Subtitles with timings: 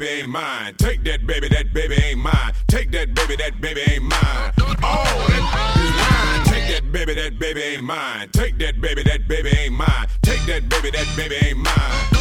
[0.00, 0.74] baby ain't mine.
[0.76, 2.52] Take that baby, that baby ain't mine.
[2.66, 4.52] Take that baby, that baby ain't mine.
[4.82, 6.44] Oh, that is mine.
[6.46, 8.28] Take that baby, that baby ain't mine.
[8.32, 10.08] Take that baby, that baby ain't mine.
[10.22, 12.13] Take that baby, that baby ain't mine.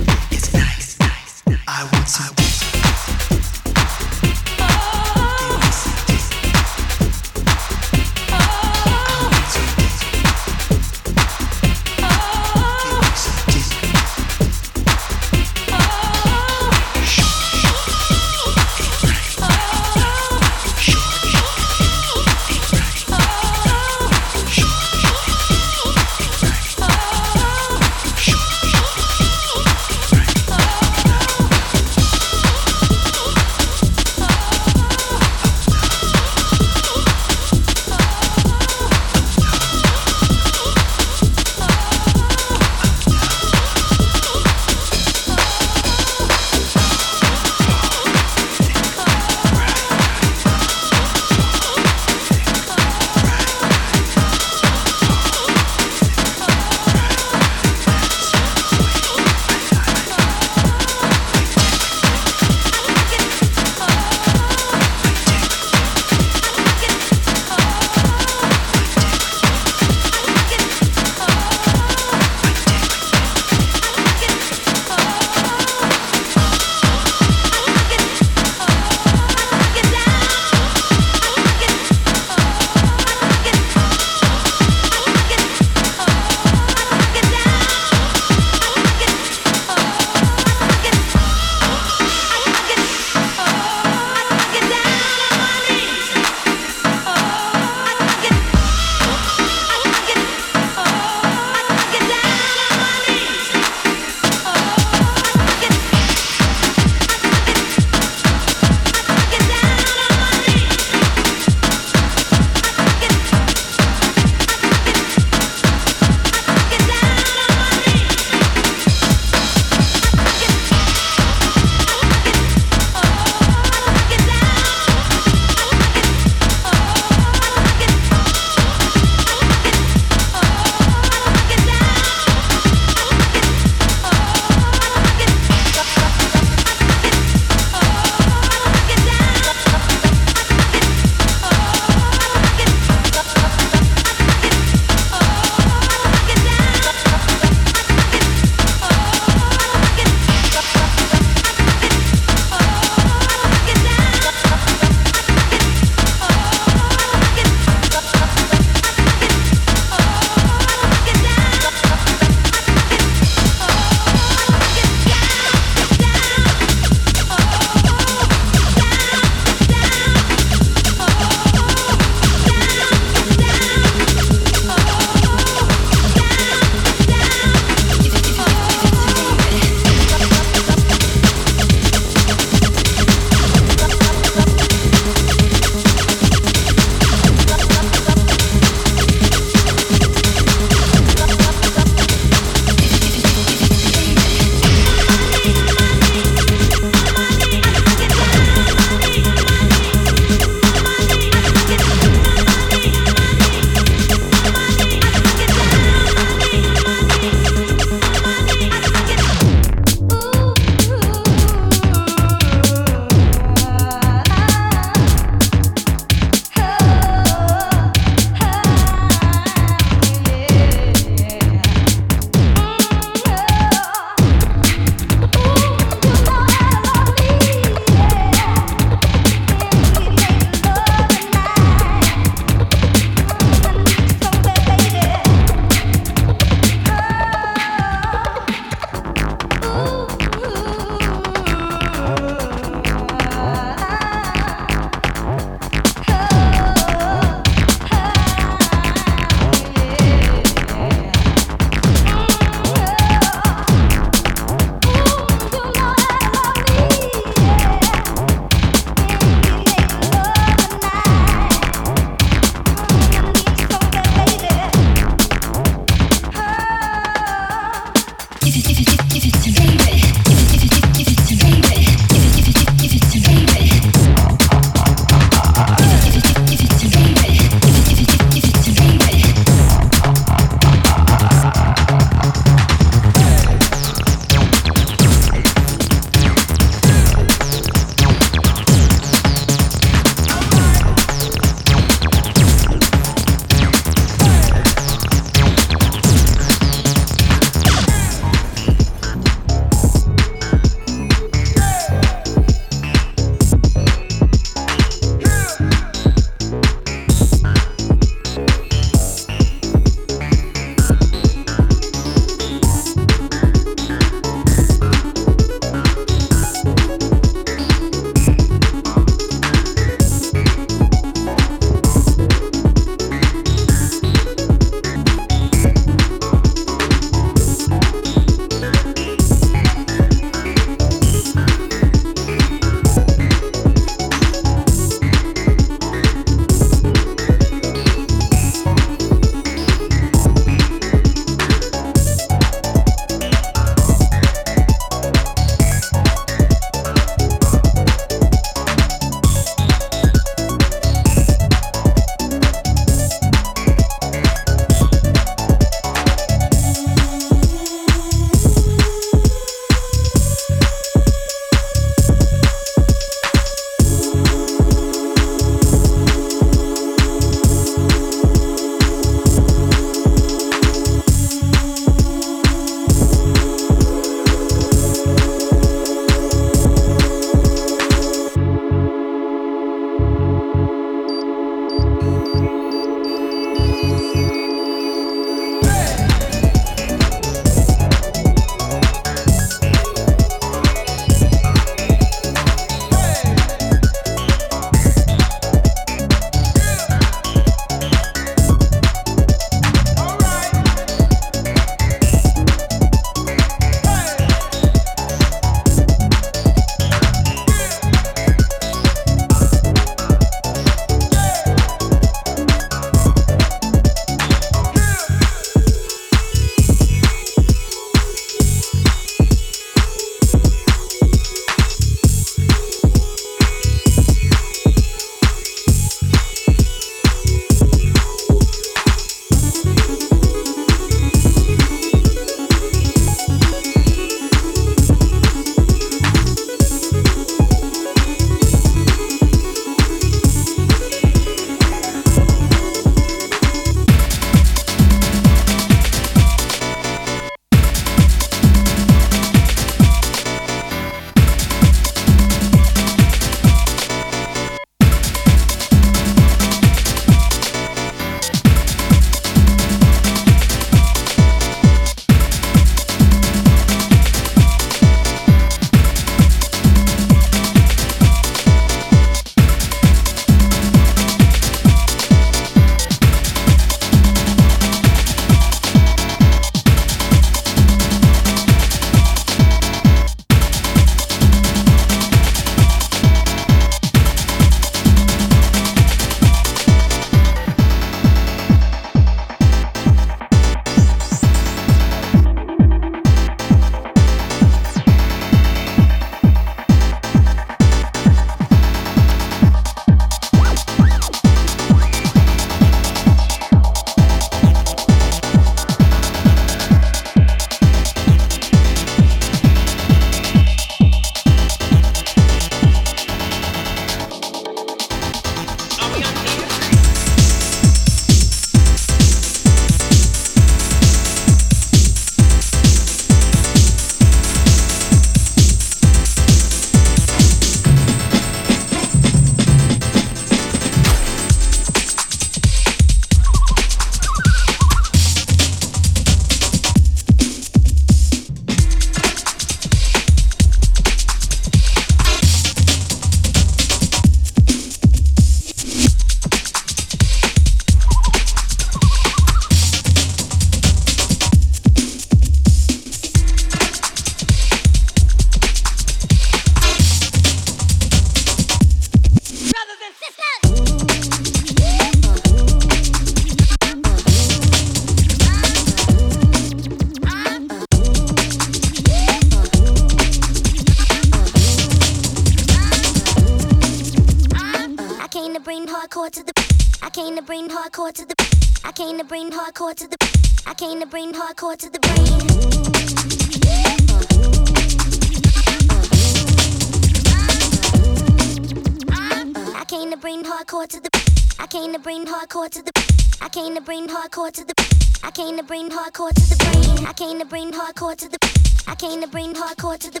[594.12, 594.54] Hardcore to the.
[595.02, 596.86] I came to bring hardcore to the brain.
[596.86, 598.18] I came to bring hardcore to the.
[598.66, 600.00] I came to bring hardcore to the.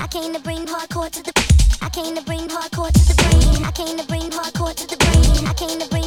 [0.00, 1.32] I came to bring hardcore to the.
[1.80, 3.64] I came to bring hardcore to the brain.
[3.64, 5.46] I came to bring hardcore to the brain.
[5.46, 6.01] I came to bring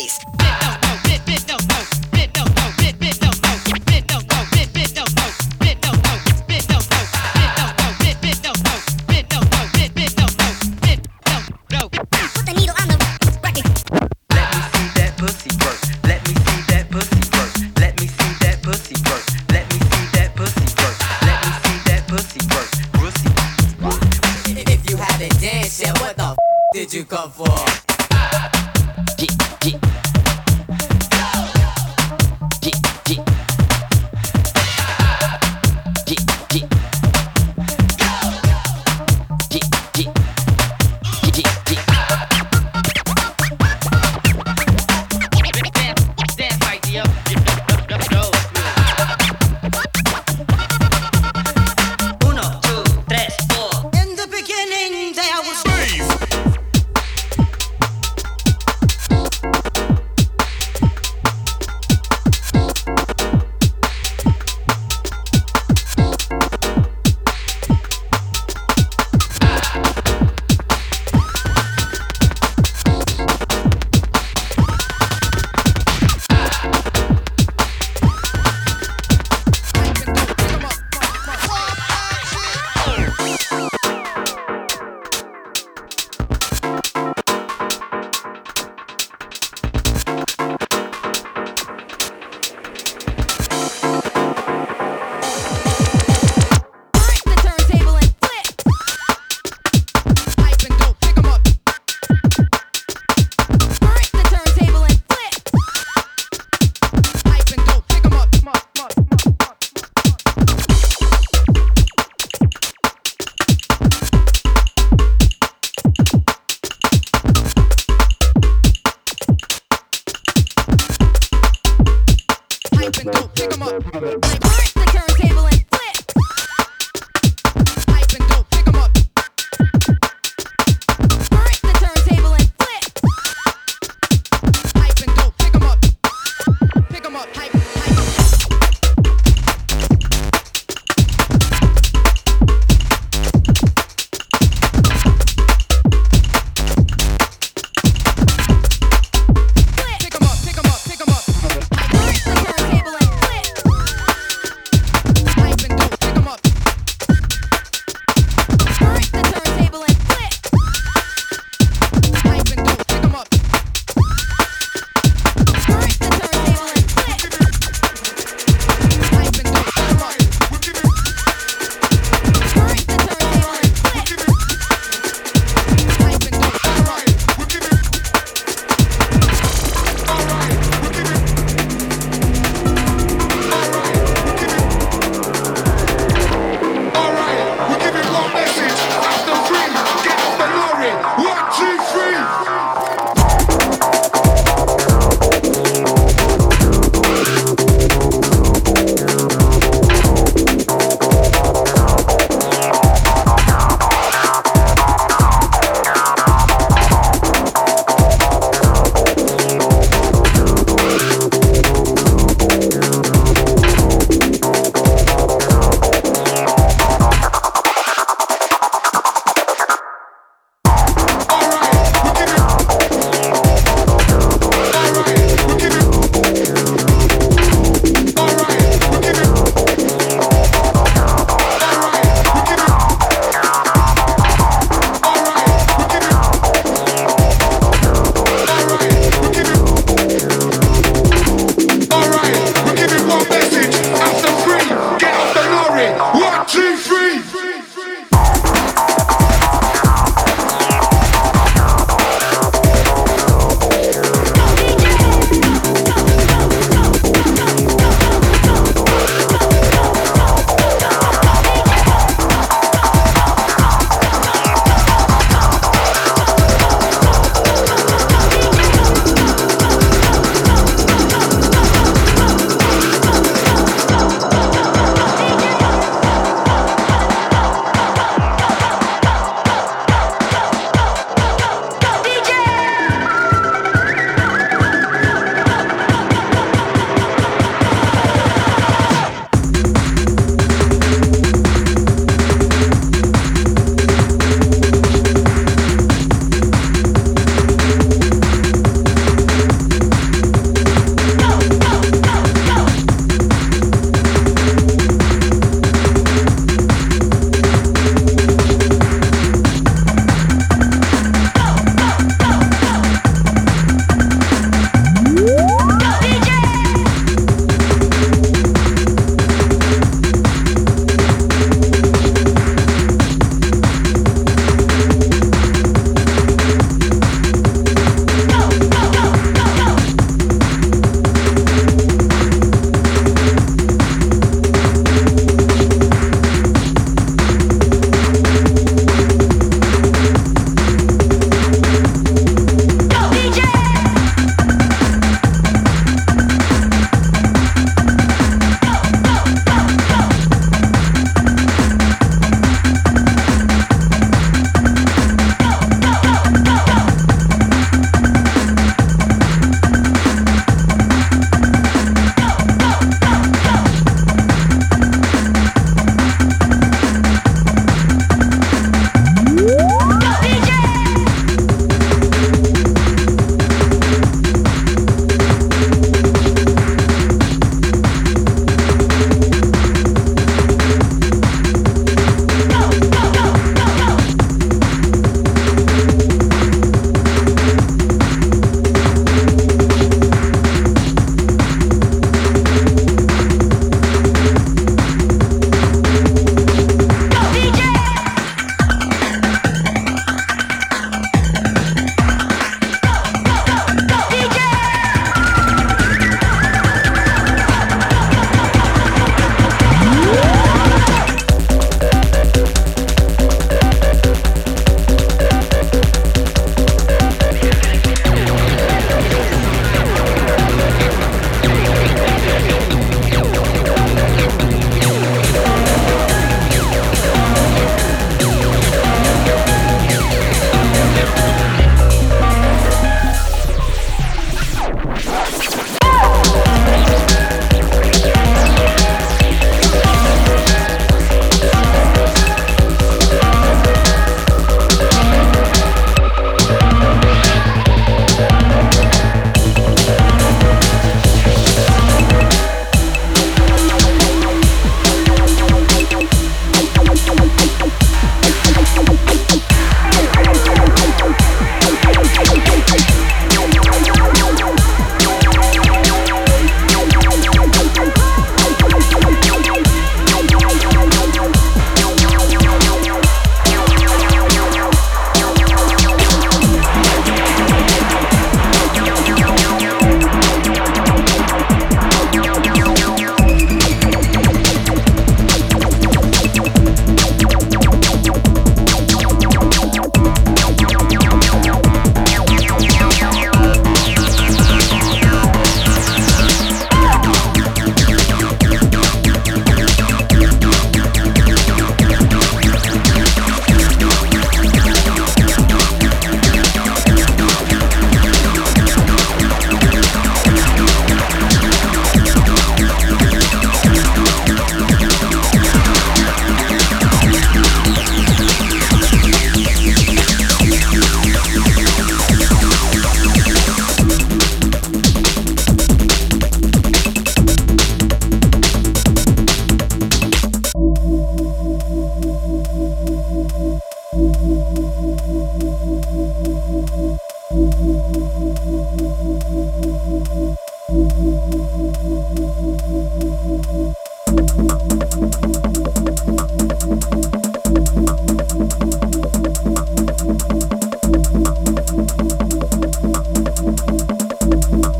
[0.00, 0.29] face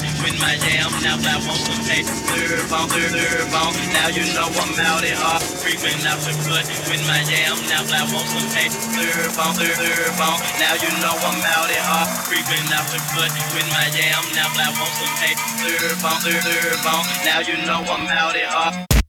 [0.00, 0.88] with my jam.
[1.02, 2.08] Now I want some taste.
[2.30, 2.88] Herb on.
[3.92, 7.58] Now you know I'm out it off, creeping out the foot with my jam.
[7.68, 8.78] Now I want some taste.
[8.96, 10.38] Herb on, herb on.
[10.60, 14.22] Now you know I'm out it off, creeping out the foot with my jam.
[14.32, 15.42] Now I want some taste.
[15.60, 17.02] Herb on, herb on.
[17.26, 19.01] Now you know I'm out it off.